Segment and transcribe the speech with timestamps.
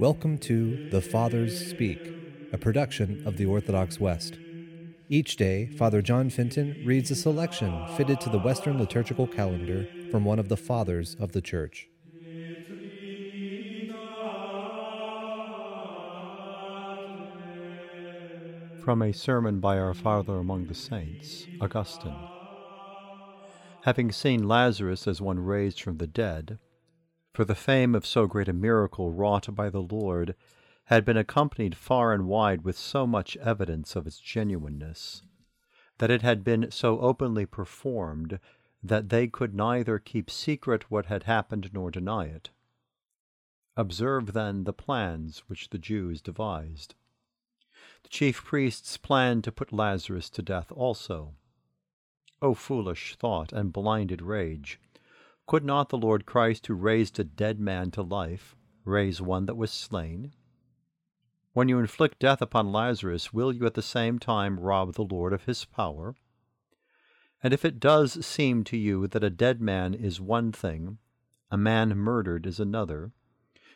[0.00, 2.00] Welcome to The Fathers Speak,
[2.54, 4.38] a production of the Orthodox West.
[5.10, 10.24] Each day, Father John Fenton reads a selection fitted to the Western liturgical calendar from
[10.24, 11.90] one of the Fathers of the Church.
[18.82, 22.16] From a sermon by our Father among the Saints, Augustine.
[23.82, 26.58] Having seen Lazarus as one raised from the dead,
[27.40, 30.34] for the fame of so great a miracle wrought by the Lord
[30.84, 35.22] had been accompanied far and wide with so much evidence of its genuineness,
[35.96, 38.40] that it had been so openly performed
[38.82, 42.50] that they could neither keep secret what had happened nor deny it.
[43.74, 46.94] Observe then the plans which the Jews devised.
[48.02, 51.32] The chief priests planned to put Lazarus to death also.
[52.42, 54.78] O foolish thought and blinded rage!
[55.50, 58.54] Could not the Lord Christ, who raised a dead man to life,
[58.84, 60.32] raise one that was slain?
[61.54, 65.32] When you inflict death upon Lazarus, will you at the same time rob the Lord
[65.32, 66.14] of his power?
[67.42, 70.98] And if it does seem to you that a dead man is one thing,
[71.50, 73.10] a man murdered is another,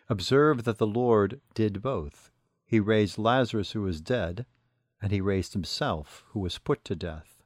[0.08, 2.30] observe that the Lord did both.
[2.64, 4.46] He raised Lazarus who was dead,
[5.02, 7.42] and he raised himself who was put to death.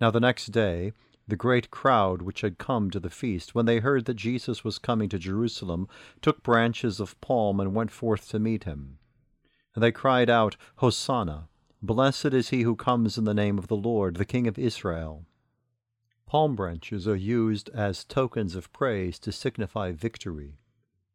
[0.00, 0.94] Now the next day,
[1.30, 4.78] the great crowd which had come to the feast, when they heard that Jesus was
[4.78, 5.88] coming to Jerusalem,
[6.20, 8.98] took branches of palm and went forth to meet him.
[9.74, 11.48] And they cried out, Hosanna!
[11.80, 15.24] Blessed is he who comes in the name of the Lord, the King of Israel.
[16.26, 20.60] Palm branches are used as tokens of praise to signify victory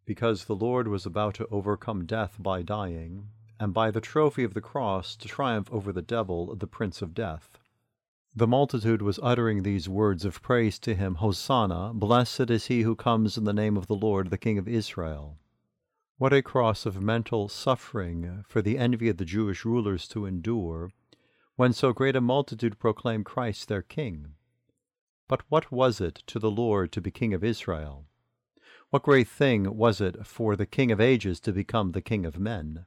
[0.05, 3.27] because the Lord was about to overcome death by dying,
[3.59, 7.13] and by the trophy of the cross to triumph over the devil, the prince of
[7.13, 7.57] death.
[8.37, 11.93] The multitude was uttering these words of praise to him Hosanna!
[11.93, 15.37] Blessed is he who comes in the name of the Lord, the King of Israel.
[16.17, 20.91] What a cross of mental suffering for the envy of the Jewish rulers to endure,
[21.55, 24.33] when so great a multitude proclaimed Christ their King.
[25.29, 28.05] But what was it to the Lord to be King of Israel?
[28.89, 32.37] What great thing was it for the King of ages to become the King of
[32.37, 32.85] men?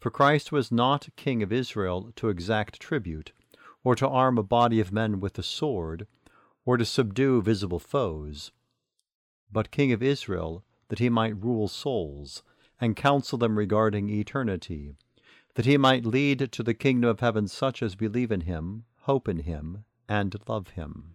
[0.00, 3.30] For Christ was not King of Israel to exact tribute,
[3.84, 6.06] or to arm a body of men with the sword,
[6.64, 8.52] or to subdue visible foes,
[9.50, 12.42] but King of Israel that he might rule souls,
[12.80, 14.94] and counsel them regarding eternity,
[15.54, 19.28] that he might lead to the kingdom of heaven such as believe in him, hope
[19.28, 21.14] in him, and love him.